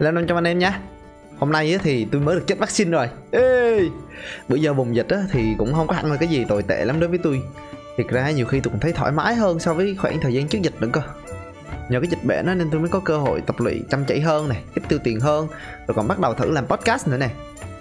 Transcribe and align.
Năm 0.00 0.26
trăm 0.26 0.38
anh 0.38 0.44
em 0.44 0.58
nhé 0.58 0.72
Hôm 1.38 1.52
nay 1.52 1.78
thì 1.82 2.06
tôi 2.12 2.20
mới 2.20 2.36
được 2.36 2.44
chích 2.46 2.58
vaccine 2.58 2.90
rồi. 2.90 3.08
Ê! 3.30 3.80
Bữa 4.48 4.56
giờ 4.56 4.74
bùng 4.74 4.96
dịch 4.96 5.06
thì 5.32 5.54
cũng 5.58 5.74
không 5.74 5.86
có 5.86 5.94
hẳn 5.94 6.10
là 6.10 6.16
cái 6.16 6.28
gì 6.28 6.44
tồi 6.44 6.62
tệ 6.62 6.84
lắm 6.84 7.00
đối 7.00 7.08
với 7.08 7.18
tôi. 7.22 7.42
Thiệt 7.96 8.06
ra 8.08 8.30
nhiều 8.30 8.46
khi 8.46 8.60
tôi 8.60 8.70
cũng 8.70 8.80
thấy 8.80 8.92
thoải 8.92 9.12
mái 9.12 9.34
hơn 9.34 9.58
so 9.58 9.74
với 9.74 9.96
khoảng 9.98 10.20
thời 10.20 10.34
gian 10.34 10.48
trước 10.48 10.58
dịch 10.62 10.74
nữa 10.80 10.88
cơ. 10.92 11.00
Nhờ 11.88 12.00
cái 12.00 12.10
dịch 12.10 12.24
bệnh 12.24 12.46
nên 12.46 12.70
tôi 12.70 12.80
mới 12.80 12.88
có 12.88 13.00
cơ 13.00 13.18
hội 13.18 13.40
tập 13.40 13.56
luyện 13.58 13.88
chăm 13.90 14.04
chỉ 14.04 14.20
hơn 14.20 14.48
này 14.48 14.62
Ít 14.74 14.82
tiêu 14.88 14.98
tiền 15.04 15.20
hơn. 15.20 15.48
Rồi 15.86 15.94
còn 15.94 16.08
bắt 16.08 16.18
đầu 16.18 16.34
thử 16.34 16.50
làm 16.50 16.66
podcast 16.66 17.08
nữa 17.08 17.16
nè. 17.16 17.28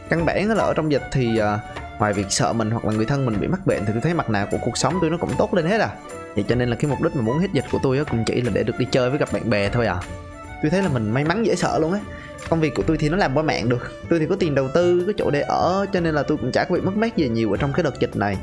Căn 0.09 0.25
bản 0.25 0.50
là 0.50 0.63
ở 0.63 0.73
trong 0.73 0.91
dịch 0.91 1.04
thì 1.11 1.39
uh, 1.39 2.00
ngoài 2.00 2.13
việc 2.13 2.25
sợ 2.29 2.54
mình 2.54 2.71
hoặc 2.71 2.86
là 2.86 2.93
người 2.93 3.05
thân 3.05 3.25
mình 3.25 3.39
bị 3.39 3.47
mắc 3.47 3.68
bệnh 3.68 3.86
thì 3.86 3.93
tôi 3.93 4.02
thấy 4.02 4.13
mặt 4.13 4.29
nào 4.29 4.47
của 4.52 4.57
cuộc 4.61 4.77
sống 4.77 4.97
tôi 5.02 5.09
nó 5.09 5.18
cũng 5.18 5.32
tốt 5.38 5.54
lên 5.54 5.66
hết 5.66 5.82
à. 5.82 5.89
Vậy 6.36 6.45
cho 6.47 6.55
nên 6.55 6.70
là 6.70 6.75
cái 6.75 6.91
mục 6.91 7.02
đích 7.02 7.16
mà 7.16 7.21
muốn 7.21 7.39
hết 7.39 7.47
dịch 7.54 7.66
của 7.71 7.79
tôi 7.84 8.05
cũng 8.11 8.23
chỉ 8.25 8.41
là 8.41 8.52
để 8.54 8.63
được 8.63 8.79
đi 8.79 8.88
chơi 8.91 9.09
với 9.09 9.20
gặp 9.20 9.29
bạn 9.34 9.50
bè 9.50 9.70
thôi 9.70 9.88
à 9.88 10.00
tôi 10.66 10.70
thấy 10.70 10.82
là 10.82 10.89
mình 10.89 11.11
may 11.11 11.23
mắn 11.23 11.45
dễ 11.45 11.55
sợ 11.55 11.79
luôn 11.79 11.93
á. 11.93 12.00
Công 12.50 12.59
việc 12.59 12.75
của 12.75 12.83
tôi 12.83 12.97
thì 12.97 13.10
nó 13.10 13.18
làm 13.18 13.33
qua 13.37 13.43
mạng 13.43 13.69
được. 13.69 13.92
Tôi 14.10 14.19
thì 14.19 14.25
có 14.25 14.36
tiền 14.39 14.55
đầu 14.55 14.68
tư, 14.74 15.04
có 15.07 15.14
chỗ 15.18 15.29
để 15.29 15.41
ở, 15.41 15.86
cho 15.93 16.00
nên 16.00 16.15
là 16.15 16.24
tôi 16.24 16.38
cũng 16.38 16.51
chả 16.51 16.64
có 16.64 16.75
bị 16.75 16.82
mất 16.82 16.97
mát 16.97 17.18
gì 17.18 17.29
nhiều 17.29 17.51
ở 17.51 17.57
trong 17.57 17.74
cái 17.74 17.83
đợt 17.83 18.00
dịch 18.00 18.15
này. 18.15 18.38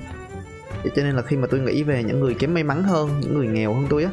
Vậy 0.82 0.92
cho 0.96 1.02
nên 1.02 1.16
là 1.16 1.22
khi 1.22 1.36
mà 1.36 1.46
tôi 1.50 1.60
nghĩ 1.60 1.82
về 1.82 2.02
những 2.02 2.20
người 2.20 2.34
kém 2.34 2.54
may 2.54 2.62
mắn 2.62 2.82
hơn, 2.82 3.20
những 3.20 3.38
người 3.38 3.46
nghèo 3.46 3.74
hơn 3.74 3.86
tôi 3.90 4.04
á, 4.04 4.10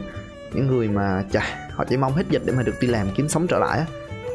những 0.54 0.68
người 0.68 0.88
mà, 0.88 1.24
chà, 1.32 1.42
họ 1.72 1.86
chỉ 1.90 1.98
mong 1.98 2.14
hết 2.14 2.24
dịch 2.30 2.42
để 2.46 2.54
mà 2.54 2.64
được 2.64 2.76
đi 2.82 2.88
làm 2.88 3.08
kiếm 3.16 3.30
sống 3.30 3.48
trở 3.48 3.60
lại 3.60 3.80
á, 3.80 3.86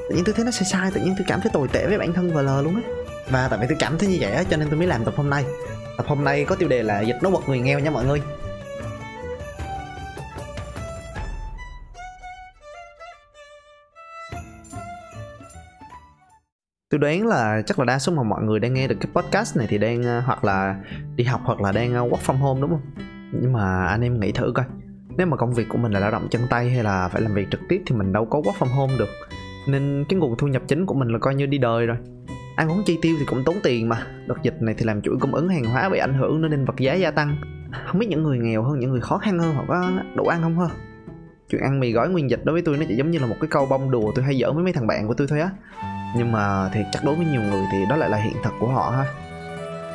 tự 0.09 0.15
nhiên 0.15 0.25
tôi 0.25 0.35
thấy 0.35 0.45
nó 0.45 0.51
sai 0.51 0.65
sai, 0.73 0.91
tự 0.95 1.01
nhiên 1.01 1.15
tôi 1.19 1.25
cảm 1.29 1.41
thấy 1.41 1.51
tồi 1.53 1.69
tệ 1.69 1.87
với 1.87 1.99
bản 1.99 2.13
thân 2.13 2.35
và 2.35 2.43
lờ 2.43 2.63
luôn 2.63 2.75
á. 2.75 2.83
Và 3.31 3.49
tại 3.49 3.59
vì 3.61 3.67
tôi 3.69 3.77
cảm 3.81 3.99
thấy 3.99 4.09
như 4.09 4.17
vậy 4.21 4.33
á, 4.33 4.45
cho 4.51 4.57
nên 4.57 4.69
tôi 4.69 4.79
mới 4.79 4.87
làm 4.87 5.05
tập 5.05 5.15
hôm 5.17 5.31
nay. 5.31 5.45
Tập 5.97 6.07
hôm 6.07 6.25
nay 6.25 6.45
có 6.45 6.55
tiêu 6.55 6.69
đề 6.69 6.83
là 6.83 7.01
dịch 7.01 7.17
nó 7.23 7.31
bật 7.31 7.49
người 7.49 7.59
nghèo 7.59 7.79
nha 7.79 7.91
mọi 7.91 8.05
người. 8.05 8.23
Tôi 16.95 16.99
đoán 16.99 17.27
là 17.27 17.63
chắc 17.67 17.79
là 17.79 17.85
đa 17.85 17.99
số 17.99 18.13
mà 18.13 18.23
mọi 18.23 18.43
người 18.43 18.61
đang 18.61 18.75
nghe 18.75 18.89
được 18.89 18.97
cái 19.01 19.11
podcast 19.15 19.57
này 19.57 19.67
thì 19.71 19.79
đang 19.79 20.01
uh, 20.01 20.25
hoặc 20.25 20.45
là 20.45 20.77
đi 21.17 21.25
học 21.25 21.41
hoặc 21.45 21.61
là 21.61 21.73
đang 21.73 22.05
uh, 22.05 22.13
work 22.13 22.19
from 22.27 22.37
home 22.37 22.61
đúng 22.61 22.71
không? 22.71 22.81
Nhưng 23.33 23.53
mà 23.53 23.87
anh 23.87 24.01
em 24.01 24.21
nghĩ 24.21 24.33
thử 24.33 24.53
coi. 24.55 24.65
Nếu 25.17 25.27
mà 25.27 25.37
công 25.37 25.55
việc 25.55 25.69
của 25.69 25.79
mình 25.79 25.93
là 25.93 26.01
lao 26.01 26.11
động 26.11 26.27
chân 26.31 26.43
tay 26.51 26.71
hay 26.71 26.85
là 26.85 27.09
phải 27.09 27.23
làm 27.23 27.35
việc 27.35 27.47
trực 27.51 27.61
tiếp 27.69 27.83
thì 27.87 27.97
mình 27.97 28.13
đâu 28.13 28.25
có 28.25 28.41
work 28.41 28.53
from 28.59 28.75
home 28.77 28.93
được. 28.99 29.09
Nên 29.69 30.05
cái 30.09 30.19
nguồn 30.19 30.37
thu 30.39 30.47
nhập 30.47 30.63
chính 30.69 30.87
của 30.87 30.95
mình 30.95 31.09
là 31.09 31.19
coi 31.19 31.35
như 31.35 31.47
đi 31.47 31.59
đời 31.59 31.87
rồi. 31.87 31.97
Ăn 32.57 32.69
uống 32.69 32.83
chi 32.87 32.99
tiêu 33.03 33.17
thì 33.19 33.25
cũng 33.27 33.45
tốn 33.45 33.57
tiền 33.63 33.89
mà. 33.89 34.07
Đợt 34.27 34.43
dịch 34.43 34.63
này 34.63 34.75
thì 34.79 34.85
làm 34.85 35.03
chuỗi 35.03 35.17
cung 35.21 35.35
ứng 35.35 35.49
hàng 35.49 35.65
hóa 35.65 35.89
bị 35.89 35.99
ảnh 35.99 36.15
hưởng 36.15 36.51
nên 36.51 36.65
vật 36.65 36.77
giá 36.79 36.95
gia 36.95 37.11
tăng. 37.11 37.37
Không 37.87 37.99
biết 37.99 38.07
những 38.09 38.23
người 38.23 38.39
nghèo 38.39 38.63
hơn 38.63 38.79
những 38.79 38.91
người 38.91 39.01
khó 39.01 39.19
khăn 39.19 39.39
hơn 39.39 39.55
họ 39.55 39.65
có 39.69 39.91
đủ 40.17 40.25
ăn 40.25 40.43
không 40.43 40.59
hơn. 40.59 40.71
chuyện 41.51 41.63
ăn 41.63 41.81
mì 41.81 41.93
gói 41.93 42.09
nguyên 42.09 42.31
dịch 42.31 42.41
đối 42.45 42.53
với 42.53 42.63
tôi 42.63 42.77
nó 42.77 42.85
chỉ 42.89 42.97
giống 42.97 43.11
như 43.11 43.19
là 43.19 43.27
một 43.27 43.37
cái 43.41 43.49
câu 43.51 43.67
bông 43.67 43.91
đùa 43.91 44.13
tôi 44.15 44.25
hay 44.25 44.39
giỡn 44.41 44.55
với 44.55 44.65
mấy 44.65 44.73
thằng 44.73 44.87
bạn 44.87 45.09
của 45.09 45.15
tôi 45.15 45.27
thôi 45.31 45.41
á 45.41 45.51
nhưng 46.15 46.33
mà 46.33 46.69
thì 46.73 46.81
chắc 46.93 47.05
đối 47.05 47.15
với 47.15 47.27
nhiều 47.27 47.43
người 47.43 47.65
thì 47.73 47.87
đó 47.89 47.97
lại 47.97 48.11
là 48.11 48.19
hiện 48.19 48.37
thực 48.43 48.55
của 48.61 48.69
họ 48.69 48.91
ha. 48.91 49.05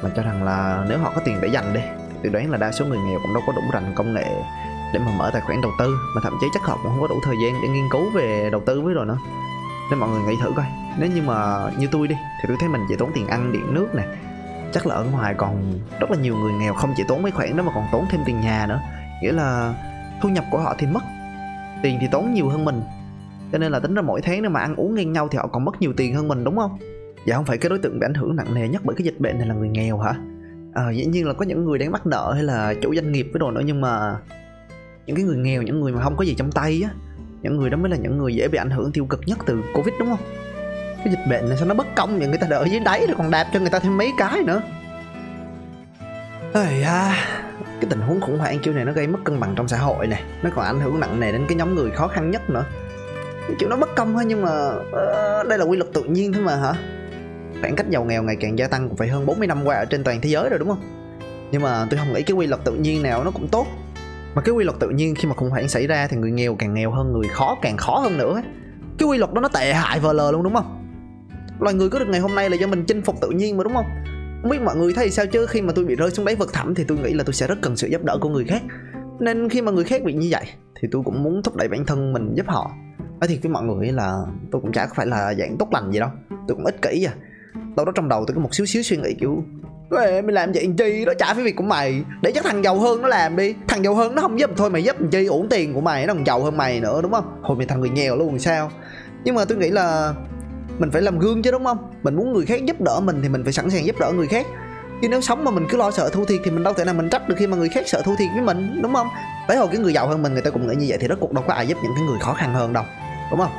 Mà 0.04 0.10
cho 0.16 0.24
rằng 0.24 0.44
là 0.44 0.86
nếu 0.90 1.00
họ 1.00 1.12
có 1.16 1.22
tiền 1.26 1.42
để 1.42 1.48
dành 1.48 1.74
đi, 1.74 1.82
thì 2.10 2.20
tôi 2.24 2.32
đoán 2.32 2.52
là 2.52 2.58
đa 2.58 2.72
số 2.72 2.86
người 2.86 2.98
nghèo 2.98 3.20
cũng 3.22 3.34
đâu 3.34 3.44
có 3.48 3.54
đủ 3.54 3.62
rành 3.74 3.94
công 3.96 4.14
nghệ 4.14 4.26
để 4.94 5.00
mà 5.00 5.12
mở 5.18 5.30
tài 5.34 5.42
khoản 5.42 5.62
đầu 5.62 5.72
tư, 5.80 5.98
mà 6.16 6.22
thậm 6.24 6.34
chí 6.42 6.48
chắc 6.54 6.64
họ 6.64 6.78
cũng 6.84 6.92
không 6.92 7.02
có 7.02 7.08
đủ 7.08 7.20
thời 7.24 7.36
gian 7.44 7.54
để 7.62 7.68
nghiên 7.68 7.90
cứu 7.90 8.10
về 8.10 8.50
đầu 8.52 8.62
tư 8.66 8.82
với 8.82 8.94
rồi 8.94 9.06
nữa. 9.06 9.18
Nên 9.90 10.00
mọi 10.00 10.10
người 10.10 10.22
nghĩ 10.22 10.36
thử 10.42 10.52
coi, 10.56 10.66
nếu 10.98 11.10
như 11.10 11.22
mà 11.22 11.70
như 11.78 11.88
tôi 11.92 12.08
đi, 12.08 12.16
thì 12.16 12.46
tôi 12.48 12.58
thấy 12.60 12.70
mình 12.70 12.86
chỉ 12.90 12.96
tốn 12.96 13.12
tiền 13.14 13.28
ăn, 13.28 13.52
điện 13.52 13.74
nước 13.74 13.96
nè. 13.96 14.04
Chắc 14.74 14.88
là 14.88 14.96
ở 14.96 15.04
ngoài 15.04 15.34
còn 15.38 15.80
rất 16.00 16.12
là 16.12 16.18
nhiều 16.18 16.36
người 16.36 16.54
nghèo 16.54 16.74
không 16.74 16.94
chỉ 16.98 17.04
tốn 17.08 17.22
mấy 17.22 17.32
khoản 17.32 17.58
đó 17.58 17.64
mà 17.64 17.72
còn 17.76 17.88
tốn 17.92 18.06
thêm 18.10 18.22
tiền 18.26 18.42
nhà 18.42 18.66
nữa. 18.70 18.80
Nghĩa 19.22 19.32
là 19.32 19.74
thu 20.22 20.30
nhập 20.30 20.46
của 20.52 20.60
họ 20.60 20.76
thì 20.78 20.88
mất, 20.88 21.04
tiền 21.82 21.98
thì 22.02 22.08
tốn 22.12 22.34
nhiều 22.34 22.50
hơn 22.50 22.66
mình 22.66 22.84
cho 23.52 23.58
nên 23.58 23.72
là 23.72 23.80
tính 23.80 23.96
ra 23.96 24.02
mỗi 24.02 24.22
tháng 24.22 24.42
nếu 24.42 24.52
mà 24.52 24.60
ăn 24.60 24.76
uống 24.76 24.96
ngang 24.96 25.14
nhau 25.14 25.28
thì 25.32 25.38
họ 25.38 25.48
còn 25.48 25.66
mất 25.66 25.82
nhiều 25.82 25.94
tiền 25.98 26.16
hơn 26.16 26.28
mình 26.28 26.44
đúng 26.44 26.58
không? 26.58 26.78
Dạ 27.26 27.36
không 27.36 27.46
phải 27.46 27.58
cái 27.58 27.70
đối 27.70 27.80
tượng 27.80 28.00
bị 28.00 28.06
ảnh 28.06 28.14
hưởng 28.14 28.36
nặng 28.36 28.54
nề 28.54 28.68
nhất 28.68 28.82
bởi 28.86 28.96
cái 28.96 29.06
dịch 29.06 29.20
bệnh 29.20 29.38
này 29.38 29.48
là 29.48 29.56
người 29.56 29.70
nghèo 29.70 29.98
hả? 29.98 30.14
À, 30.74 30.92
dĩ 30.92 31.06
nhiên 31.06 31.28
là 31.28 31.34
có 31.34 31.46
những 31.46 31.66
người 31.66 31.78
đang 31.78 31.92
mắc 31.92 32.08
nợ 32.08 32.32
hay 32.34 32.44
là 32.44 32.74
chủ 32.82 32.96
doanh 32.96 33.12
nghiệp 33.12 33.30
với 33.34 33.40
đồ 33.40 33.52
nữa 33.52 33.62
nhưng 33.66 33.82
mà 33.82 34.18
những 35.06 35.16
cái 35.16 35.26
người 35.26 35.38
nghèo 35.38 35.62
những 35.62 35.80
người 35.80 35.94
mà 35.94 36.02
không 36.04 36.16
có 36.16 36.24
gì 36.26 36.36
trong 36.38 36.52
tay 36.52 36.82
á 36.84 36.90
những 37.42 37.58
người 37.58 37.70
đó 37.70 37.78
mới 37.78 37.92
là 37.92 37.98
những 37.98 38.18
người 38.18 38.36
dễ 38.36 38.48
bị 38.48 38.58
ảnh 38.58 38.70
hưởng 38.70 38.92
tiêu 38.92 39.06
cực 39.06 39.22
nhất 39.26 39.38
từ 39.46 39.62
covid 39.74 39.94
đúng 40.00 40.10
không? 40.10 40.20
Cái 40.98 41.08
dịch 41.10 41.30
bệnh 41.30 41.50
này 41.50 41.58
sao 41.58 41.68
nó 41.68 41.74
bất 41.74 41.88
công 41.96 42.20
vậy? 42.20 42.28
Người 42.28 42.38
ta 42.38 42.48
đợi 42.50 42.70
dưới 42.70 42.80
đáy 42.80 43.06
rồi 43.08 43.16
còn 43.18 43.32
đạp 43.32 43.48
cho 43.54 43.60
người 43.60 43.70
ta 43.70 43.80
thêm 43.80 43.98
mấy 43.98 44.12
cái 44.18 44.44
nữa. 44.44 44.62
Ây 46.54 46.84
à, 46.84 47.16
cái 47.82 47.90
tình 47.90 48.00
huống 48.00 48.22
khủng 48.22 48.38
hoảng 48.38 48.60
kiểu 48.60 48.74
này 48.74 48.86
nó 48.86 48.92
gây 48.92 49.08
mất 49.08 49.20
cân 49.24 49.40
bằng 49.40 49.54
trong 49.56 49.68
xã 49.68 49.78
hội 49.78 50.08
này 50.08 50.24
nó 50.44 50.50
còn 50.56 50.66
ảnh 50.66 50.80
hưởng 50.80 51.00
nặng 51.00 51.20
nề 51.20 51.32
đến 51.32 51.46
cái 51.48 51.58
nhóm 51.58 51.76
người 51.76 51.92
khó 51.92 52.08
khăn 52.08 52.32
nhất 52.32 52.50
nữa 52.50 52.66
kiểu 53.60 53.70
nó 53.70 53.76
bất 53.76 53.90
công 53.96 54.14
thôi 54.14 54.24
nhưng 54.28 54.42
mà 54.42 54.70
uh, 54.76 55.48
đây 55.48 55.58
là 55.58 55.66
quy 55.66 55.78
luật 55.78 55.94
tự 55.94 56.04
nhiên 56.04 56.34
thôi 56.34 56.44
mà 56.44 56.56
hả? 56.56 56.74
Khoảng 57.62 57.76
cách 57.76 57.90
giàu 57.90 58.06
nghèo 58.06 58.24
ngày 58.24 58.36
càng 58.40 58.60
gia 58.60 58.68
tăng 58.68 58.90
cũng 58.90 58.98
phải 58.98 59.08
hơn 59.08 59.26
40 59.26 59.48
năm 59.48 59.66
qua 59.66 59.76
ở 59.76 59.86
trên 59.86 60.04
toàn 60.04 60.22
thế 60.22 60.30
giới 60.30 60.50
rồi 60.50 60.60
đúng 60.60 60.70
không? 60.70 60.82
Nhưng 61.52 61.62
mà 61.62 61.88
tôi 61.90 62.00
không 62.00 62.14
nghĩ 62.14 62.24
cái 62.24 62.38
quy 62.38 62.48
luật 62.48 62.64
tự 62.64 62.74
nhiên 62.74 63.04
nào 63.04 63.24
nó 63.24 63.32
cũng 63.32 63.48
tốt. 63.48 63.68
Mà 64.36 64.42
cái 64.42 64.56
quy 64.56 64.64
luật 64.64 64.80
tự 64.80 64.90
nhiên 64.90 65.16
khi 65.16 65.28
mà 65.28 65.36
khủng 65.36 65.50
hoảng 65.50 65.68
xảy 65.68 65.88
ra 65.88 66.08
thì 66.08 66.18
người 66.18 66.32
nghèo 66.32 66.56
càng 66.56 66.74
nghèo 66.74 66.92
hơn 66.92 67.14
người 67.14 67.28
khó 67.28 67.58
càng 67.62 67.78
khó 67.78 68.00
hơn 68.00 68.18
nữa 68.18 68.42
cái 69.00 69.08
quy 69.08 69.18
luật 69.18 69.34
đó 69.34 69.42
nó 69.42 69.48
tệ 69.48 69.74
hại 69.74 70.00
vờ 70.00 70.14
lờ 70.14 70.32
luôn 70.32 70.44
đúng 70.44 70.54
không? 70.54 70.86
Loài 71.60 71.76
người 71.76 71.90
có 71.90 72.00
được 72.00 72.08
ngày 72.10 72.20
hôm 72.20 72.36
nay 72.36 72.50
là 72.50 72.56
do 72.56 72.68
mình 72.68 72.86
chinh 72.88 73.02
phục 73.02 73.16
tự 73.22 73.30
nhiên 73.30 73.58
mà 73.58 73.64
đúng 73.64 73.74
không? 73.74 73.86
Không 74.42 74.52
biết 74.52 74.62
mọi 74.62 74.76
người 74.76 74.94
thấy 74.94 75.10
sao 75.10 75.26
chứ? 75.26 75.46
Khi 75.46 75.62
mà 75.62 75.74
tôi 75.76 75.86
bị 75.86 75.96
rơi 75.96 76.12
xuống 76.12 76.26
đáy 76.26 76.36
vực 76.36 76.54
thẳm 76.54 76.76
thì 76.76 76.84
tôi 76.88 76.98
nghĩ 76.98 77.14
là 77.14 77.24
tôi 77.24 77.34
sẽ 77.34 77.48
rất 77.48 77.58
cần 77.62 77.78
sự 77.78 77.88
giúp 77.88 78.04
đỡ 78.04 78.18
của 78.22 78.30
người 78.30 78.46
khác. 78.46 78.62
Nên 79.20 79.50
khi 79.50 79.62
mà 79.62 79.72
người 79.72 79.84
khác 79.84 80.04
bị 80.04 80.14
như 80.14 80.28
vậy 80.32 80.44
thì 80.82 80.88
tôi 80.92 81.02
cũng 81.06 81.24
muốn 81.24 81.44
thúc 81.44 81.56
đẩy 81.56 81.68
bản 81.68 81.86
thân 81.86 82.14
mình 82.14 82.34
giúp 82.36 82.46
họ 82.48 82.72
nói 83.20 83.28
thiệt 83.28 83.40
với 83.44 83.52
mọi 83.52 83.64
người 83.64 83.92
là 83.92 84.18
tôi 84.52 84.62
cũng 84.62 84.72
chả 84.72 84.88
phải 84.96 85.08
là 85.08 85.34
dạng 85.34 85.58
tốt 85.58 85.68
lành 85.72 85.92
gì 85.92 86.00
đâu. 86.00 86.10
Tôi 86.30 86.56
cũng 86.56 86.66
ích 86.66 86.82
kỷ 86.82 87.04
à. 87.04 87.14
Đâu 87.76 87.86
đó 87.86 87.92
trong 87.96 88.10
đầu 88.10 88.26
tôi 88.28 88.36
có 88.36 88.42
một 88.42 88.56
xíu 88.56 88.66
xíu 88.66 88.84
suy 88.84 88.98
nghĩ 88.98 89.14
kiểu 89.20 89.44
Ê, 89.98 90.22
mày 90.22 90.34
làm 90.34 90.52
vậy 90.52 90.64
làm 90.64 90.76
chi? 90.76 91.06
Đó 91.06 91.14
trả 91.20 91.34
phí 91.34 91.44
việc 91.44 91.56
của 91.56 91.64
mày. 91.64 92.04
Để 92.22 92.32
chắc 92.32 92.44
thằng 92.44 92.64
giàu 92.64 92.80
hơn 92.80 93.02
nó 93.02 93.08
làm 93.08 93.36
đi. 93.36 93.56
Thằng 93.68 93.84
giàu 93.84 93.96
hơn 93.96 94.16
nó 94.16 94.22
không 94.22 94.40
giúp 94.40 94.50
thôi 94.58 94.70
mày 94.70 94.84
giúp 94.84 95.00
làm 95.00 95.10
chi? 95.10 95.26
Uổng 95.26 95.50
tiền 95.50 95.74
của 95.74 95.82
mày 95.82 96.06
nó 96.06 96.14
còn 96.14 96.26
giàu 96.26 96.44
hơn 96.44 96.58
mày 96.58 96.80
nữa 96.80 97.02
đúng 97.02 97.12
không? 97.12 97.40
Hồi 97.42 97.58
mày 97.58 97.66
thằng 97.66 97.80
người 97.80 97.90
nghèo 97.90 98.16
luôn 98.16 98.40
sao? 98.40 98.72
Nhưng 99.24 99.36
mà 99.36 99.46
tôi 99.46 99.58
nghĩ 99.58 99.70
là 99.70 100.14
mình 100.80 100.92
phải 100.92 101.02
làm 101.02 101.20
gương 101.20 101.42
chứ 101.42 101.52
đúng 101.52 101.66
không? 101.66 101.78
Mình 102.04 102.16
muốn 102.16 102.34
người 102.34 102.46
khác 102.46 102.66
giúp 102.66 102.82
đỡ 102.82 103.00
mình 103.04 103.20
thì 103.24 103.30
mình 103.30 103.44
phải 103.44 103.54
sẵn 103.54 103.70
sàng 103.70 103.86
giúp 103.86 103.96
đỡ 104.00 104.12
người 104.12 104.28
khác. 104.28 104.46
Chứ 105.02 105.08
nếu 105.10 105.22
sống 105.22 105.44
mà 105.44 105.52
mình 105.52 105.66
cứ 105.70 105.78
lo 105.78 105.92
sợ 105.92 106.10
thua 106.10 106.26
thiệt 106.26 106.40
thì 106.44 106.52
mình 106.52 106.64
đâu 106.64 106.74
thể 106.74 106.86
nào 106.86 106.94
mình 106.94 107.10
trách 107.10 107.30
được 107.30 107.36
khi 107.38 107.48
mà 107.48 107.58
người 107.58 107.70
khác 107.70 107.84
sợ 107.88 108.02
thua 108.06 108.16
thiệt 108.16 108.28
với 108.34 108.44
mình 108.44 108.80
đúng 108.82 108.94
không? 108.94 109.08
Tới 109.48 109.58
hồi 109.58 109.68
cái 109.72 109.78
người 109.78 109.94
giàu 109.94 110.08
hơn 110.08 110.22
mình 110.22 110.34
người 110.34 110.42
ta 110.42 110.50
cũng 110.50 110.68
nghĩ 110.68 110.76
như 110.76 110.86
vậy 110.90 110.98
thì 111.02 111.08
rốt 111.08 111.18
cuộc 111.22 111.34
đâu 111.34 111.44
có 111.48 111.54
ai 111.54 111.68
giúp 111.68 111.78
những 111.84 111.92
cái 111.96 112.04
người 112.06 112.20
khó 112.20 112.34
khăn 112.34 112.54
hơn 112.54 112.74
đâu 112.74 112.84
đúng 113.32 113.40
không? 113.40 113.52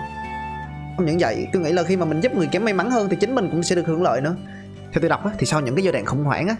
Không 0.96 1.06
những 1.06 1.18
vậy 1.20 1.48
tôi 1.52 1.62
nghĩ 1.62 1.72
là 1.72 1.82
khi 1.82 1.96
mà 1.96 2.04
mình 2.04 2.20
giúp 2.20 2.34
người 2.34 2.46
kém 2.46 2.64
may 2.64 2.74
mắn 2.74 2.90
hơn 2.90 3.08
thì 3.08 3.16
chính 3.16 3.34
mình 3.34 3.48
cũng 3.50 3.62
sẽ 3.62 3.76
được 3.76 3.86
hưởng 3.86 4.02
lợi 4.02 4.20
nữa. 4.20 4.36
Theo 4.92 5.00
tôi 5.00 5.08
đọc 5.08 5.24
á, 5.24 5.30
thì 5.38 5.46
sau 5.46 5.60
những 5.60 5.74
cái 5.74 5.84
giai 5.84 5.92
đoạn 5.92 6.06
khủng 6.06 6.24
hoảng 6.24 6.48
á 6.48 6.56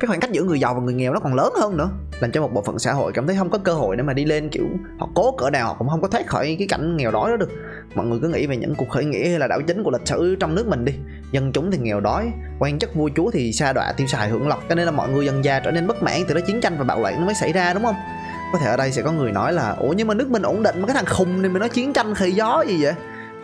cái 0.00 0.06
khoảng 0.06 0.20
cách 0.20 0.32
giữa 0.32 0.42
người 0.42 0.60
giàu 0.60 0.74
và 0.74 0.80
người 0.80 0.94
nghèo 0.94 1.12
nó 1.12 1.20
còn 1.20 1.34
lớn 1.34 1.52
hơn 1.60 1.76
nữa 1.76 1.90
làm 2.20 2.32
cho 2.32 2.42
một 2.42 2.54
bộ 2.54 2.62
phận 2.62 2.78
xã 2.78 2.92
hội 2.92 3.12
cảm 3.12 3.26
thấy 3.26 3.36
không 3.36 3.50
có 3.50 3.58
cơ 3.58 3.74
hội 3.74 3.96
để 3.96 4.02
mà 4.02 4.12
đi 4.12 4.24
lên 4.24 4.48
kiểu 4.48 4.66
họ 4.98 5.08
cố 5.14 5.32
cỡ 5.32 5.50
nào 5.50 5.66
họ 5.66 5.74
cũng 5.78 5.88
không 5.88 6.02
có 6.02 6.08
thoát 6.08 6.26
khỏi 6.26 6.56
cái 6.58 6.68
cảnh 6.68 6.96
nghèo 6.96 7.10
đói 7.10 7.30
đó 7.30 7.36
được. 7.36 7.50
Mọi 7.94 8.06
người 8.06 8.18
cứ 8.22 8.28
nghĩ 8.28 8.46
về 8.46 8.56
những 8.56 8.74
cuộc 8.74 8.88
khởi 8.88 9.04
nghĩa 9.04 9.28
hay 9.28 9.38
là 9.38 9.46
đảo 9.46 9.60
chính 9.66 9.82
của 9.82 9.90
lịch 9.90 10.06
sử 10.06 10.36
trong 10.40 10.54
nước 10.54 10.66
mình 10.66 10.84
đi 10.84 10.92
dân 11.32 11.52
chúng 11.52 11.70
thì 11.70 11.78
nghèo 11.78 12.00
đói 12.00 12.32
quan 12.58 12.78
chức 12.78 12.94
vua 12.94 13.08
chúa 13.16 13.30
thì 13.30 13.52
sa 13.52 13.72
đọa 13.72 13.92
tiêu 13.92 14.06
xài 14.06 14.28
hưởng 14.28 14.48
lộc 14.48 14.62
cho 14.68 14.74
nên 14.74 14.86
là 14.86 14.90
mọi 14.90 15.08
người 15.08 15.26
dần 15.26 15.44
già 15.44 15.60
trở 15.60 15.70
nên 15.70 15.86
bất 15.86 16.02
mãn 16.02 16.20
từ 16.28 16.34
đó 16.34 16.40
chiến 16.46 16.60
tranh 16.60 16.74
và 16.78 16.84
bạo 16.84 17.00
loạn 17.00 17.14
nó 17.20 17.26
mới 17.26 17.34
xảy 17.34 17.52
ra 17.52 17.74
đúng 17.74 17.84
không? 17.84 17.96
Có 18.52 18.58
thể 18.58 18.66
ở 18.66 18.76
đây 18.76 18.92
sẽ 18.92 19.02
có 19.02 19.12
người 19.12 19.32
nói 19.32 19.52
là, 19.52 19.70
ủa, 19.70 19.92
nhưng 19.92 20.06
mà 20.08 20.14
nước 20.14 20.30
mình 20.30 20.42
ổn 20.42 20.62
định 20.62 20.80
mà 20.80 20.86
cái 20.86 20.94
thằng 20.94 21.06
khùng 21.06 21.42
này 21.42 21.50
mình 21.50 21.60
nói 21.60 21.68
chiến 21.68 21.92
tranh 21.92 22.14
khơi 22.14 22.32
gió 22.32 22.64
gì 22.68 22.82
vậy? 22.82 22.92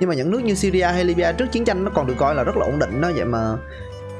Nhưng 0.00 0.08
mà 0.08 0.14
những 0.14 0.30
nước 0.30 0.44
như 0.44 0.54
Syria 0.54 0.84
hay 0.84 1.04
Libya 1.04 1.32
trước 1.32 1.52
chiến 1.52 1.64
tranh 1.64 1.84
nó 1.84 1.90
còn 1.94 2.06
được 2.06 2.14
coi 2.16 2.34
là 2.34 2.44
rất 2.44 2.56
là 2.56 2.66
ổn 2.66 2.78
định 2.78 3.00
đó. 3.00 3.10
Vậy 3.14 3.24
mà 3.24 3.56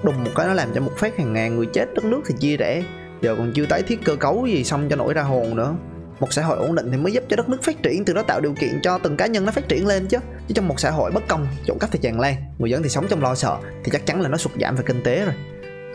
đùng 0.03 0.25
một 0.25 0.31
cái 0.37 0.47
nó 0.47 0.55
làm 0.55 0.69
cho 0.75 0.81
một 0.81 0.93
phát 0.99 1.19
hàng 1.19 1.33
ngàn 1.33 1.56
người 1.56 1.67
chết, 1.67 1.95
đất 1.95 2.05
nước 2.05 2.21
thì 2.27 2.34
chia 2.41 2.56
rẽ. 2.56 2.83
Giờ 3.21 3.34
còn 3.39 3.53
chưa 3.55 3.67
tái 3.67 3.83
thiết 3.83 4.05
cơ 4.05 4.17
cấu 4.17 4.47
gì 4.47 4.65
xong 4.65 4.89
cho 4.91 4.97
nổi 4.97 5.15
ra 5.15 5.22
hồn 5.22 5.56
nữa. 5.56 5.75
Một 6.21 6.33
xã 6.33 6.43
hội 6.43 6.59
ổn 6.59 6.75
định 6.75 6.89
thì 6.91 6.97
mới 6.97 7.12
giúp 7.12 7.25
cho 7.28 7.37
đất 7.37 7.49
nước 7.49 7.62
phát 7.62 7.83
triển, 7.83 8.05
từ 8.05 8.12
đó 8.12 8.22
tạo 8.22 8.41
điều 8.41 8.55
kiện 8.55 8.81
cho 8.83 8.99
từng 8.99 9.16
cá 9.16 9.27
nhân 9.27 9.45
nó 9.45 9.53
phát 9.53 9.69
triển 9.69 9.87
lên 9.87 10.06
chứ. 10.06 10.19
Chứ 10.49 10.55
trong 10.55 10.69
một 10.69 10.81
xã 10.81 10.91
hội 10.91 11.11
bất 11.11 11.28
công, 11.28 11.47
trộm 11.66 11.78
cắp 11.78 11.91
thì 11.92 11.98
tràn 12.03 12.21
lan. 12.21 12.34
Người 12.59 12.71
dân 12.71 12.83
thì 12.83 12.89
sống 12.89 13.07
trong 13.09 13.22
lo 13.22 13.34
sợ, 13.34 13.57
thì 13.84 13.91
chắc 13.92 14.07
chắn 14.07 14.21
là 14.21 14.28
nó 14.28 14.36
sụt 14.36 14.53
giảm 14.60 14.77
về 14.77 14.83
kinh 14.86 15.03
tế 15.03 15.25
rồi. 15.25 15.34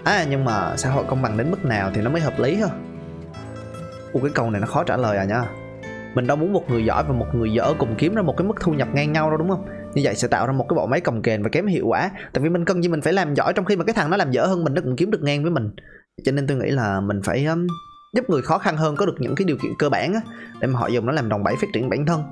À 0.03 0.25
nhưng 0.29 0.45
mà 0.45 0.77
xã 0.77 0.89
hội 0.89 1.03
công 1.07 1.21
bằng 1.21 1.37
đến 1.37 1.51
mức 1.51 1.65
nào 1.65 1.91
thì 1.95 2.01
nó 2.01 2.09
mới 2.09 2.21
hợp 2.21 2.39
lý 2.39 2.57
thôi 2.61 2.69
Ủa 4.13 4.19
cái 4.19 4.31
câu 4.35 4.49
này 4.49 4.61
nó 4.61 4.67
khó 4.67 4.83
trả 4.83 4.97
lời 4.97 5.17
à 5.17 5.23
nha. 5.23 5.43
Mình 6.15 6.27
đâu 6.27 6.37
muốn 6.37 6.53
một 6.53 6.69
người 6.69 6.85
giỏi 6.85 7.03
và 7.03 7.13
một 7.13 7.27
người 7.33 7.53
dở 7.53 7.73
cùng 7.77 7.95
kiếm 7.97 8.15
ra 8.15 8.21
một 8.21 8.37
cái 8.37 8.47
mức 8.47 8.55
thu 8.59 8.71
nhập 8.73 8.87
ngang 8.93 9.13
nhau 9.13 9.29
đâu 9.29 9.37
đúng 9.37 9.49
không? 9.49 9.65
Như 9.93 10.01
vậy 10.05 10.15
sẽ 10.15 10.27
tạo 10.27 10.47
ra 10.47 10.53
một 10.53 10.65
cái 10.69 10.75
bộ 10.75 10.87
máy 10.87 11.01
cầm 11.01 11.21
kềnh 11.21 11.43
và 11.43 11.49
kém 11.49 11.67
hiệu 11.67 11.87
quả. 11.87 12.11
Tại 12.33 12.43
vì 12.43 12.49
mình 12.49 12.65
cần 12.65 12.83
gì 12.83 12.89
mình 12.89 13.01
phải 13.01 13.13
làm 13.13 13.33
giỏi 13.33 13.53
trong 13.53 13.65
khi 13.65 13.75
mà 13.75 13.83
cái 13.83 13.93
thằng 13.93 14.09
nó 14.09 14.17
làm 14.17 14.31
dở 14.31 14.45
hơn 14.45 14.63
mình 14.63 14.73
nó 14.73 14.81
cũng 14.81 14.95
kiếm 14.95 15.11
được 15.11 15.21
ngang 15.21 15.41
với 15.43 15.51
mình. 15.51 15.71
Cho 16.25 16.31
nên 16.31 16.47
tôi 16.47 16.57
nghĩ 16.57 16.69
là 16.69 17.01
mình 17.01 17.21
phải 17.23 17.45
um, 17.45 17.67
giúp 18.15 18.29
người 18.29 18.41
khó 18.41 18.57
khăn 18.57 18.77
hơn 18.77 18.95
có 18.95 19.05
được 19.05 19.15
những 19.19 19.35
cái 19.35 19.45
điều 19.45 19.57
kiện 19.57 19.71
cơ 19.79 19.89
bản 19.89 20.13
á 20.13 20.21
để 20.61 20.67
mà 20.67 20.79
họ 20.79 20.87
dùng 20.87 21.05
nó 21.05 21.11
làm 21.11 21.29
đòn 21.29 21.43
bẩy 21.43 21.55
phát 21.55 21.67
triển 21.73 21.89
bản 21.89 22.05
thân. 22.05 22.23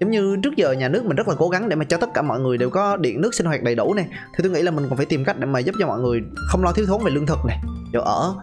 Giống 0.00 0.10
như 0.10 0.36
trước 0.42 0.56
giờ 0.56 0.72
nhà 0.72 0.88
nước 0.88 1.04
mình 1.04 1.16
rất 1.16 1.28
là 1.28 1.34
cố 1.38 1.48
gắng 1.48 1.68
để 1.68 1.76
mà 1.76 1.84
cho 1.84 1.96
tất 1.96 2.08
cả 2.14 2.22
mọi 2.22 2.40
người 2.40 2.58
đều 2.58 2.70
có 2.70 2.96
điện 2.96 3.20
nước 3.20 3.34
sinh 3.34 3.46
hoạt 3.46 3.62
đầy 3.62 3.74
đủ 3.74 3.94
này 3.94 4.06
thì 4.10 4.42
tôi 4.42 4.52
nghĩ 4.52 4.62
là 4.62 4.70
mình 4.70 4.86
còn 4.88 4.96
phải 4.96 5.06
tìm 5.06 5.24
cách 5.24 5.38
để 5.38 5.46
mà 5.46 5.58
giúp 5.58 5.74
cho 5.78 5.86
mọi 5.86 6.00
người 6.00 6.22
không 6.48 6.64
lo 6.64 6.72
thiếu 6.72 6.86
thốn 6.86 7.04
về 7.04 7.10
lương 7.10 7.26
thực 7.26 7.38
này 7.46 7.58
chỗ 7.92 8.00
ở 8.00 8.34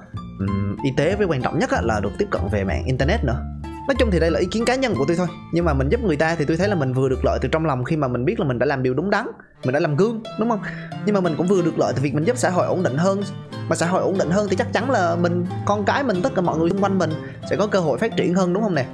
um, 0.48 0.76
y 0.84 0.92
tế 0.98 1.16
với 1.16 1.28
quan 1.28 1.42
trọng 1.42 1.60
nhất 1.60 1.70
là 1.84 2.00
được 2.00 2.12
tiếp 2.18 2.28
cận 2.32 2.42
về 2.52 2.64
mạng 2.64 2.86
internet 2.86 3.24
nữa. 3.24 3.46
Nói 3.88 3.96
chung 4.00 4.12
thì 4.12 4.20
đây 4.20 4.32
là 4.32 4.40
ý 4.40 4.46
kiến 4.46 4.66
cá 4.66 4.76
nhân 4.76 4.94
của 4.98 5.06
tôi 5.08 5.18
thôi. 5.18 5.28
Nhưng 5.54 5.66
mà 5.66 5.74
mình 5.74 5.90
giúp 5.90 6.04
người 6.04 6.16
ta 6.16 6.36
thì 6.36 6.46
tôi 6.46 6.58
thấy 6.58 6.68
là 6.68 6.76
mình 6.76 6.94
vừa 6.94 7.10
được 7.10 7.26
lợi 7.26 7.40
từ 7.42 7.50
trong 7.52 7.66
lòng 7.66 7.84
khi 7.84 7.98
mà 7.98 8.08
mình 8.08 8.26
biết 8.26 8.40
là 8.40 8.46
mình 8.46 8.60
đã 8.60 8.66
làm 8.66 8.84
điều 8.84 8.94
đúng 8.94 9.10
đắn 9.10 9.28
mình 9.64 9.74
đã 9.74 9.80
làm 9.80 9.96
gương 9.96 10.24
đúng 10.40 10.50
không? 10.50 10.60
Nhưng 11.06 11.16
mà 11.16 11.22
mình 11.22 11.34
cũng 11.38 11.48
vừa 11.48 11.62
được 11.62 11.80
lợi 11.80 11.94
từ 11.96 12.02
việc 12.02 12.14
mình 12.14 12.24
giúp 12.24 12.38
xã 12.38 12.50
hội 12.50 12.68
ổn 12.68 12.84
định 12.84 12.98
hơn. 12.98 13.24
Mà 13.70 13.76
xã 13.76 13.88
hội 13.88 14.02
ổn 14.02 14.18
định 14.18 14.30
hơn 14.30 14.48
thì 14.50 14.56
chắc 14.56 14.74
chắn 14.74 14.92
là 14.92 15.16
mình 15.16 15.46
con 15.66 15.86
cái 15.86 16.04
mình 16.04 16.22
tất 16.22 16.30
cả 16.36 16.42
mọi 16.42 16.58
người 16.58 16.70
xung 16.70 16.84
quanh 16.84 16.98
mình 16.98 17.12
sẽ 17.50 17.56
có 17.56 17.68
cơ 17.68 17.80
hội 17.80 17.98
phát 17.98 18.16
triển 18.16 18.36
hơn 18.36 18.54
đúng 18.54 18.64
không 18.64 18.76
nè? 18.76 18.86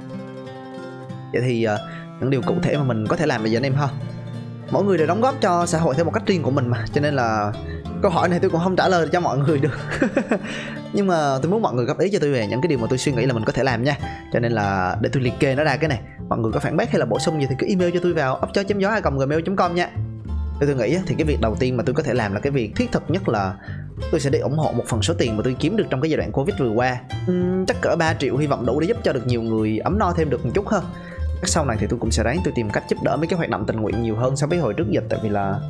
Vậy 1.32 1.42
thì 1.44 1.66
uh, 1.74 1.80
những 2.20 2.30
điều 2.30 2.42
cụ 2.42 2.54
thể 2.62 2.76
mà 2.76 2.84
mình 2.84 3.06
có 3.06 3.16
thể 3.16 3.26
làm 3.26 3.42
bây 3.42 3.52
giờ 3.52 3.56
anh 3.58 3.62
em 3.62 3.74
ha 3.74 3.88
mỗi 4.70 4.84
người 4.84 4.98
đều 4.98 5.06
đóng 5.06 5.20
góp 5.20 5.34
cho 5.40 5.66
xã 5.66 5.78
hội 5.78 5.94
theo 5.94 6.04
một 6.04 6.10
cách 6.14 6.22
riêng 6.26 6.42
của 6.42 6.50
mình 6.50 6.68
mà. 6.68 6.84
Cho 6.94 7.00
nên 7.00 7.14
là 7.14 7.52
câu 8.02 8.10
hỏi 8.10 8.28
này 8.28 8.38
tôi 8.40 8.50
cũng 8.50 8.60
không 8.60 8.76
trả 8.76 8.88
lời 8.88 9.08
cho 9.12 9.20
mọi 9.20 9.38
người 9.38 9.58
được. 9.58 9.78
Nhưng 10.92 11.06
mà 11.06 11.38
tôi 11.42 11.50
muốn 11.50 11.62
mọi 11.62 11.74
người 11.74 11.84
góp 11.84 11.98
ý 11.98 12.10
cho 12.10 12.18
tôi 12.18 12.32
về 12.32 12.46
những 12.46 12.60
cái 12.60 12.68
điều 12.68 12.78
mà 12.78 12.86
tôi 12.90 12.98
suy 12.98 13.12
nghĩ 13.12 13.26
là 13.26 13.32
mình 13.32 13.44
có 13.44 13.52
thể 13.52 13.62
làm 13.62 13.84
nha. 13.84 13.96
Cho 14.32 14.40
nên 14.40 14.52
là 14.52 14.96
để 15.00 15.10
tôi 15.12 15.22
liệt 15.22 15.32
kê 15.38 15.54
nó 15.54 15.64
ra 15.64 15.76
cái 15.76 15.88
này. 15.88 16.00
Mọi 16.28 16.38
người 16.38 16.52
có 16.52 16.60
phản 16.60 16.76
bác 16.76 16.90
hay 16.90 16.98
là 16.98 17.06
bổ 17.06 17.18
sung 17.18 17.40
gì 17.40 17.46
thì 17.50 17.54
cứ 17.58 17.66
email 17.66 17.90
cho 17.94 18.00
tôi 18.02 18.12
vào 18.12 18.36
ấp 18.36 18.48
chó 18.54 18.62
chấm 18.62 18.78
gió 18.78 19.00
gmail 19.02 19.42
com 19.56 19.74
nha. 19.74 19.90
Tôi, 20.60 20.66
tôi 20.66 20.76
nghĩ 20.76 20.98
thì 21.06 21.14
cái 21.18 21.24
việc 21.24 21.40
đầu 21.40 21.56
tiên 21.60 21.76
mà 21.76 21.82
tôi 21.86 21.94
có 21.94 22.02
thể 22.02 22.14
làm 22.14 22.34
là 22.34 22.40
cái 22.40 22.50
việc 22.50 22.72
thiết 22.76 22.92
thực 22.92 23.02
nhất 23.08 23.28
là 23.28 23.54
tôi 24.10 24.20
sẽ 24.20 24.30
đi 24.30 24.38
ủng 24.38 24.58
hộ 24.58 24.72
một 24.72 24.84
phần 24.86 25.02
số 25.02 25.14
tiền 25.18 25.36
mà 25.36 25.42
tôi 25.44 25.56
kiếm 25.58 25.76
được 25.76 25.84
trong 25.90 26.00
cái 26.00 26.10
giai 26.10 26.16
đoạn 26.16 26.32
covid 26.32 26.56
vừa 26.58 26.70
qua. 26.70 26.96
Uhm, 27.30 27.66
chắc 27.66 27.76
cỡ 27.80 27.96
3 27.98 28.14
triệu 28.14 28.36
hy 28.36 28.46
vọng 28.46 28.66
đủ 28.66 28.80
để 28.80 28.86
giúp 28.86 28.96
cho 29.04 29.12
được 29.12 29.26
nhiều 29.26 29.42
người 29.42 29.78
ấm 29.78 29.98
no 29.98 30.12
thêm 30.16 30.30
được 30.30 30.44
một 30.44 30.50
chút 30.54 30.66
hơn 30.66 30.84
sau 31.44 31.64
này 31.64 31.76
thì 31.80 31.86
tôi 31.90 31.98
cũng 31.98 32.10
sẽ 32.10 32.22
ráng 32.22 32.38
tôi 32.44 32.52
tìm 32.56 32.70
cách 32.70 32.84
giúp 32.88 32.98
đỡ 33.02 33.16
mấy 33.16 33.26
cái 33.26 33.36
hoạt 33.36 33.50
động 33.50 33.64
tình 33.66 33.76
nguyện 33.76 34.02
nhiều 34.02 34.16
hơn 34.16 34.36
so 34.36 34.46
với 34.46 34.58
hồi 34.58 34.74
trước 34.74 34.90
dịch 34.90 35.04
tại 35.08 35.20
vì 35.22 35.28
là 35.28 35.60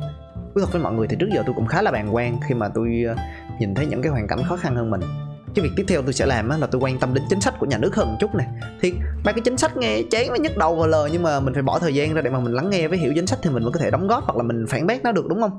nói 0.55 0.65
thật 0.65 0.71
với 0.71 0.81
mọi 0.81 0.93
người 0.93 1.07
thì 1.07 1.15
trước 1.19 1.29
giờ 1.35 1.43
tôi 1.45 1.55
cũng 1.55 1.67
khá 1.67 1.81
là 1.81 1.91
bàng 1.91 2.15
quan 2.15 2.39
khi 2.47 2.55
mà 2.55 2.69
tôi 2.69 3.03
ờ, 3.07 3.15
nhìn 3.59 3.75
thấy 3.75 3.85
những 3.85 4.01
cái 4.01 4.11
hoàn 4.11 4.27
cảnh 4.27 4.43
khó 4.43 4.57
khăn 4.57 4.75
hơn 4.75 4.89
mình. 4.89 5.01
Cái 5.55 5.63
việc 5.63 5.71
tiếp 5.75 5.85
theo 5.87 6.01
tôi 6.01 6.13
sẽ 6.13 6.25
làm 6.25 6.49
là 6.49 6.67
tôi 6.67 6.81
quan 6.81 6.99
tâm 6.99 7.13
đến 7.13 7.23
chính 7.29 7.41
sách 7.41 7.53
của 7.59 7.65
nhà 7.65 7.77
nước 7.77 7.95
hơn 7.95 8.07
một 8.07 8.17
chút 8.19 8.35
này 8.35 8.47
thì 8.81 8.93
ba 9.23 9.31
cái 9.31 9.41
chính 9.41 9.57
sách 9.57 9.77
nghe 9.77 10.01
chán 10.11 10.29
với 10.29 10.39
nhức 10.39 10.57
đầu 10.57 10.75
vào 10.75 10.87
lời 10.87 11.09
nhưng 11.13 11.23
mà 11.23 11.39
mình 11.39 11.53
phải 11.53 11.63
bỏ 11.63 11.79
thời 11.79 11.93
gian 11.93 12.13
ra 12.13 12.21
để 12.21 12.29
mà 12.29 12.39
mình 12.39 12.53
lắng 12.53 12.69
nghe 12.69 12.87
với 12.87 12.97
hiểu 12.97 13.11
chính 13.15 13.27
sách 13.27 13.39
thì 13.41 13.49
mình 13.49 13.63
mới 13.63 13.71
có 13.71 13.79
thể 13.79 13.91
đóng 13.91 14.07
góp 14.07 14.23
hoặc 14.23 14.37
là 14.37 14.43
mình 14.43 14.65
phản 14.69 14.87
bác 14.87 15.03
nó 15.03 15.11
được, 15.11 15.27
đúng 15.27 15.41
không? 15.41 15.57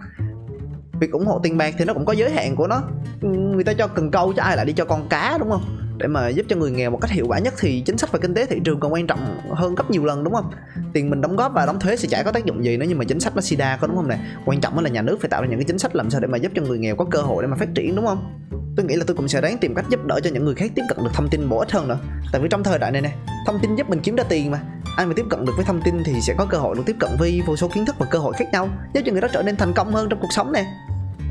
Việc 1.01 1.13
ủng 1.13 1.27
hộ 1.27 1.41
tiền 1.43 1.59
bạc 1.59 1.75
thì 1.79 1.85
nó 1.85 1.95
cũng 1.95 2.05
có 2.05 2.13
giới 2.13 2.31
hạn 2.31 2.57
của 2.57 2.67
nó. 2.67 2.83
Người 3.21 3.65
ta 3.65 3.73
cho 3.73 3.87
cần 3.87 4.11
câu 4.11 4.33
cho 4.33 4.43
ai 4.43 4.57
lại 4.57 4.67
đi 4.67 4.73
cho 4.73 4.85
con 4.85 5.09
cá, 5.09 5.37
đúng 5.41 5.51
không? 5.51 5.63
Để 6.01 6.07
mà 6.07 6.29
giúp 6.29 6.47
cho 6.49 6.57
người 6.57 6.71
nghèo 6.71 6.91
một 6.91 6.99
cách 7.01 7.11
hiệu 7.11 7.27
quả 7.29 7.39
nhất 7.39 7.55
thì 7.59 7.83
chính 7.87 7.99
sách 7.99 8.13
và 8.13 8.19
kinh 8.19 8.35
tế 8.35 8.47
thị 8.47 8.61
trường 8.65 8.81
còn 8.81 8.93
quan 8.93 9.07
trọng 9.07 9.41
hơn 9.51 9.75
gấp 9.75 9.91
nhiều 9.91 10.05
lần, 10.05 10.25
đúng 10.25 10.35
không? 10.35 10.51
Tiền 10.93 11.11
mình 11.11 11.21
đóng 11.21 11.37
góp 11.37 11.53
và 11.55 11.67
đóng 11.67 11.81
thuế 11.81 11.97
sẽ 11.97 12.09
chả 12.09 12.23
có 12.23 12.33
tác 12.33 12.45
dụng 12.45 12.65
gì 12.65 12.77
nữa, 12.77 12.87
nhưng 12.89 12.99
mà 12.99 13.05
chính 13.05 13.21
sách 13.21 13.37
nó 13.37 13.43
sida 13.43 13.79
có, 13.81 13.87
đúng 13.87 13.97
không 13.97 14.09
này 14.09 14.19
quan 14.45 14.61
trọng 14.61 14.79
là 14.79 14.91
nhà 14.91 15.03
nước 15.03 15.21
phải 15.21 15.29
tạo 15.29 15.43
ra 15.43 15.49
những 15.49 15.59
cái 15.59 15.65
chính 15.65 15.79
sách 15.79 15.97
làm 15.97 16.11
sao 16.11 16.21
để 16.21 16.29
mà 16.29 16.39
giúp 16.39 16.53
cho 16.55 16.63
người 16.63 16.79
nghèo 16.79 16.97
có 16.97 17.05
cơ 17.05 17.23
hội 17.23 17.43
để 17.43 17.47
mà 17.47 17.57
phát 17.57 17.69
triển, 17.75 17.97
đúng 17.97 18.07
không? 18.07 18.33
Tôi 18.77 18.87
nghĩ 18.87 18.97
là 18.97 19.05
tôi 19.07 19.17
cũng 19.17 19.29
sẽ 19.29 19.41
ráng 19.41 19.59
tìm 19.59 19.75
cách 19.75 19.85
giúp 19.89 20.05
đỡ 20.05 20.21
cho 20.21 20.31
những 20.31 20.45
người 20.45 20.55
khác 20.55 20.73
tiếp 20.75 20.83
cận 20.89 20.99
được 21.05 21.11
thông 21.15 21.29
tin 21.29 21.49
bổ 21.49 21.59
ích 21.59 21.71
hơn 21.71 21.89
nữa. 21.89 21.99
Tại 22.33 22.43
vì 22.43 22.49
trong 22.49 22.63
thời 22.63 22.79
đại 22.79 22.93
này 22.93 23.03
nè, 23.03 23.13
thông 23.47 23.59
tin 23.63 23.77
giúp 23.77 23.91
mình 23.91 24.01
kiếm 24.01 24.17
ra 24.17 24.25
tiền 24.29 24.51
mà. 24.51 24.61
Ai 24.97 25.07
mà 25.07 25.13
tiếp 25.17 25.25
cận 25.31 25.45
được 25.45 25.53
với 25.57 25.65
thông 25.65 25.83
tin 25.83 25.95
thì 26.05 26.13
sẽ 26.21 26.35
có 26.39 26.47
cơ 26.51 26.59
hội 26.59 26.77
được 26.77 26.83
tiếp 26.87 26.97
cận 27.01 27.11
với 27.19 27.43
vô 27.47 27.57
số 27.57 27.69
kiến 27.69 27.87
thức 27.87 27.97
và 27.99 28.07
cơ 28.11 28.19
hội 28.19 28.33
khác 28.33 28.49
nhau, 28.53 28.69
giúp 28.95 29.01
cho 29.07 29.13
người 29.13 29.21
đó 29.21 29.29
trở 29.33 29.43
nên 29.43 29.57
thành 29.57 29.73
công 29.73 29.93
hơn 29.93 30.09
trong 30.09 30.21
cuộc 30.21 30.29
sống 30.37 30.53
nè 30.53 30.65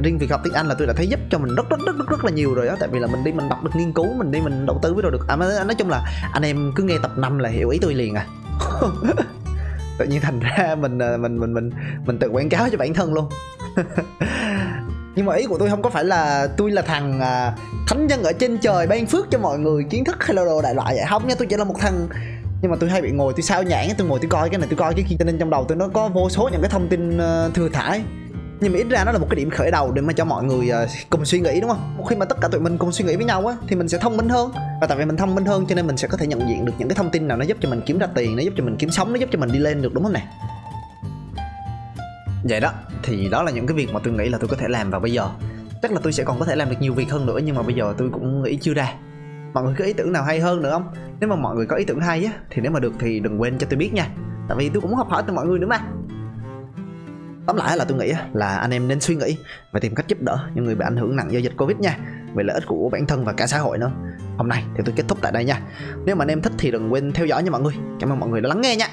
riêng 0.04 0.18
việc 0.18 0.32
học 0.32 0.42
tiếng 0.44 0.54
Anh 0.54 0.68
là 0.68 0.76
tôi 0.78 0.88
đã 0.88 0.94
thấy 0.94 1.08
giúp 1.08 1.20
cho 1.30 1.38
mình 1.38 1.56
rất 1.56 1.70
rất 1.70 1.80
rất 1.86 1.98
rất 1.98 2.10
rất 2.10 2.26
là 2.26 2.32
nhiều 2.32 2.54
rồi 2.54 2.66
đó 2.66 2.76
tại 2.80 2.90
vì 2.92 3.00
là 3.00 3.08
mình 3.08 3.24
đi 3.24 3.32
mình 3.32 3.50
đọc 3.50 3.64
được 3.64 3.72
nghiên 3.76 3.94
cứu 3.94 4.14
mình 4.18 4.32
đi 4.32 4.42
mình 4.42 4.66
đầu 4.66 4.80
tư 4.82 4.94
với 4.94 5.04
đồ 5.04 5.10
được. 5.10 5.28
À 5.28 5.36
nói 5.36 5.76
chung 5.78 5.90
là 5.90 6.02
anh 6.34 6.44
em 6.44 6.72
cứ 6.76 6.84
nghe 6.84 6.96
tập 7.02 7.12
5 7.18 7.40
là 7.40 7.50
hiểu 7.50 7.70
ý 7.70 7.80
tôi 7.82 7.94
liền 7.94 8.16
à. 8.16 8.26
Tự 10.00 10.06
nhiên 10.06 10.22
thành 10.22 10.40
ra 10.40 10.76
mình 10.76 11.00
à, 11.00 11.18
mình 11.18 11.40
mình 11.40 11.54
mình 11.54 11.72
mình 12.06 12.20
tự 12.20 12.30
quảng 12.30 12.50
cáo 12.50 12.70
cho 12.72 12.78
bản 12.78 12.94
thân 12.94 13.14
luôn. 13.14 13.30
Nhưng 15.16 15.26
mà 15.26 15.36
ý 15.36 15.46
của 15.46 15.58
tôi 15.58 15.70
không 15.70 15.82
có 15.82 15.90
phải 15.90 16.06
là 16.06 16.48
tôi 16.58 16.72
là 16.72 16.82
thằng 16.82 17.20
à, 17.22 17.56
thánh 17.88 18.08
nhân 18.08 18.24
ở 18.24 18.34
trên 18.34 18.58
trời 18.58 18.88
ban 18.88 19.06
phước 19.06 19.32
cho 19.32 19.40
mọi 19.40 19.60
người 19.60 19.84
kiến 19.90 20.06
thức 20.06 20.24
hay 20.24 20.36
là 20.36 20.46
đồ 20.46 20.62
đại 20.62 20.76
loại 20.76 20.96
vậy. 20.96 21.06
Không 21.10 21.28
nha 21.28 21.36
tôi 21.38 21.48
chỉ 21.50 21.56
là 21.56 21.64
một 21.64 21.76
thằng. 21.80 22.08
Nhưng 22.62 22.72
mà 22.72 22.78
tôi 22.80 22.90
hay 22.90 23.02
bị 23.02 23.12
ngồi 23.12 23.34
tôi 23.34 23.42
sao 23.42 23.64
nhãn 23.64 23.88
tôi 23.98 24.08
ngồi 24.08 24.20
tôi 24.22 24.30
coi 24.30 24.50
cái 24.50 24.60
này 24.60 24.68
tôi 24.70 24.78
coi 24.78 24.94
cái 24.94 25.06
kia. 25.10 25.16
Cho 25.20 25.26
nên 25.26 25.40
trong 25.40 25.50
đầu 25.50 25.66
tôi 25.68 25.78
nó 25.78 25.88
có 25.88 26.08
vô 26.08 26.30
số 26.30 26.50
những 26.52 26.62
cái 26.62 26.70
thông 26.70 26.88
tin 26.88 27.18
uh, 27.18 27.54
thừa 27.54 27.70
thải 27.70 28.02
nhưng 28.62 28.74
mà 28.74 28.80
ít 28.80 28.88
ra 28.90 29.04
nó 29.04 29.12
là 29.12 29.18
một 29.20 29.28
cái 29.30 29.36
điểm 29.36 29.50
khởi 29.50 29.72
đầu 29.72 29.92
để 29.92 30.02
mà 30.02 30.14
cho 30.14 30.26
mọi 30.26 30.44
người 30.44 30.70
ờ, 30.70 30.88
cùng 31.10 31.26
suy 31.26 31.40
nghĩ, 31.40 31.62
đúng 31.62 31.70
không? 31.70 32.06
Khi 32.10 32.16
mà 32.16 32.26
tất 32.26 32.38
cả 32.42 32.48
tụi 32.48 32.62
mình 32.62 32.78
cùng 32.78 32.92
suy 32.92 33.06
nghĩ 33.06 33.16
với 33.16 33.26
nhau 33.26 33.48
á, 33.48 33.56
thì 33.68 33.76
mình 33.76 33.90
sẽ 33.90 33.98
thông 33.98 34.18
minh 34.18 34.30
hơn. 34.30 34.52
Và 34.82 34.88
tại 34.88 34.98
vì 34.98 35.06
mình 35.06 35.18
thông 35.18 35.36
minh 35.36 35.46
hơn 35.46 35.66
cho 35.70 35.76
nên 35.76 35.88
mình 35.88 35.98
sẽ 35.98 36.08
có 36.08 36.18
thể 36.18 36.28
nhận 36.28 36.50
diện 36.50 36.66
được 36.66 36.74
những 36.78 36.88
cái 36.88 36.96
thông 36.96 37.10
tin 37.10 37.28
nào 37.28 37.38
nó 37.38 37.46
giúp 37.46 37.58
cho 37.62 37.70
mình 37.70 37.82
kiếm 37.86 38.00
ra 38.00 38.08
tiền, 38.16 38.36
nó 38.36 38.42
giúp 38.42 38.54
cho 38.58 38.64
mình 38.64 38.76
kiếm 38.80 38.90
sống, 38.90 39.14
nó 39.14 39.20
giúp 39.20 39.30
cho 39.32 39.40
mình 39.40 39.52
đi 39.52 39.60
lên 39.60 39.82
được, 39.82 39.94
đúng 39.94 40.04
không 40.04 40.14
nè? 40.14 40.28
Vậy 42.44 42.60
đó, 42.60 42.72
thì 43.04 43.30
đó 43.30 43.44
là 43.44 43.52
những 43.52 43.68
cái 43.68 43.78
việc 43.78 43.94
mà 43.94 44.00
tôi 44.04 44.14
nghĩ 44.14 44.30
là 44.30 44.38
tôi 44.38 44.48
có 44.48 44.56
thể 44.60 44.68
làm 44.68 44.92
vào 44.92 45.02
bây 45.02 45.14
giờ. 45.14 45.30
Chắc 45.82 45.92
là 45.92 46.00
tôi 46.04 46.14
sẽ 46.14 46.24
còn 46.24 46.40
có 46.40 46.46
thể 46.46 46.56
làm 46.56 46.70
được 46.70 46.76
nhiều 46.80 46.94
việc 46.94 47.12
hơn 47.12 47.26
nữa, 47.26 47.40
nhưng 47.44 47.56
mà 47.56 47.62
bây 47.62 47.76
giờ 47.76 47.94
tôi 47.98 48.10
cũng 48.14 48.44
nghĩ 48.44 48.58
chưa 48.62 48.74
ra. 48.74 48.94
Mọi 49.54 49.64
người 49.64 49.74
có 49.78 49.86
ý 49.86 49.94
tưởng 49.94 50.12
nào 50.12 50.24
hay 50.24 50.40
hơn 50.40 50.62
nữa 50.62 50.72
không? 50.72 50.88
Nếu 51.20 51.30
mà 51.30 51.36
mọi 51.36 51.56
người 51.56 51.66
có 51.66 51.76
ý 51.76 51.86
tưởng 51.86 52.00
hay 52.00 52.26
á, 52.26 52.32
thì 52.50 52.62
nếu 52.62 52.72
mà 52.72 52.80
được 52.80 52.94
thì 53.00 53.20
đừng 53.20 53.42
quên 53.42 53.58
cho 53.58 53.68
tôi 53.70 53.78
biết 53.78 53.94
nha. 53.94 54.08
Tại 54.48 54.58
vì 54.58 54.70
tôi 54.70 54.82
cũng 54.82 54.96
học 54.96 55.10
hỏi 55.10 55.24
từ 55.28 55.34
mọi 55.34 55.46
người 55.46 55.60
nữa 55.60 55.68
mà 55.68 55.80
tóm 57.50 57.56
lại 57.56 57.78
là 57.78 57.86
tôi 57.86 57.98
nghĩ 57.98 58.14
là 58.34 58.58
anh 58.58 58.72
em 58.72 58.88
nên 58.88 59.00
suy 59.00 59.16
nghĩ 59.16 59.38
và 59.72 59.80
tìm 59.80 59.96
cách 59.96 60.08
giúp 60.08 60.22
đỡ 60.22 60.38
những 60.54 60.66
người 60.66 60.76
bị 60.76 60.86
ảnh 60.86 60.98
hưởng 60.98 61.16
nặng 61.16 61.32
do 61.32 61.40
dịch 61.40 61.54
covid 61.58 61.78
nha 61.78 61.98
về 62.36 62.44
lợi 62.44 62.54
ích 62.54 62.64
của 62.68 62.90
bản 62.90 63.06
thân 63.06 63.26
và 63.26 63.34
cả 63.34 63.48
xã 63.48 63.58
hội 63.58 63.78
nữa. 63.78 63.92
Hôm 64.38 64.48
nay 64.48 64.64
thì 64.76 64.84
tôi 64.86 64.94
kết 64.98 65.04
thúc 65.08 65.18
tại 65.22 65.32
đây 65.32 65.46
nha. 65.46 65.62
Nếu 66.06 66.16
mà 66.16 66.24
anh 66.24 66.32
em 66.32 66.42
thích 66.42 66.54
thì 66.58 66.72
đừng 66.72 66.94
quên 66.94 67.12
theo 67.12 67.26
dõi 67.26 67.44
nha 67.44 67.52
mọi 67.52 67.62
người. 67.62 67.74
Cảm 68.00 68.12
ơn 68.12 68.20
mọi 68.20 68.30
người 68.30 68.42
đã 68.42 68.50
lắng 68.50 68.62
nghe 68.62 68.76
nha. 68.76 68.88